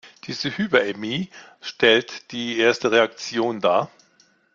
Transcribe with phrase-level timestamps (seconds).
[0.23, 1.29] Diese Hyperämie
[1.61, 3.91] stellt die erste Reaktion da.